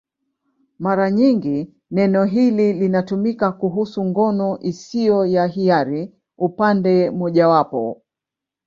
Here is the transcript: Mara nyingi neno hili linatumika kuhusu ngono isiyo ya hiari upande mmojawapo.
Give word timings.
Mara 0.79 1.11
nyingi 1.11 1.73
neno 1.91 2.23
hili 2.33 2.67
linatumika 2.79 3.47
kuhusu 3.51 4.05
ngono 4.05 4.59
isiyo 4.61 5.25
ya 5.25 5.45
hiari 5.47 6.13
upande 6.37 7.09
mmojawapo. 7.11 8.01